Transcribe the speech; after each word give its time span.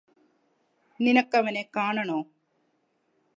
നിനക്കവനെ 0.99 1.63
കാണണോ 1.75 2.19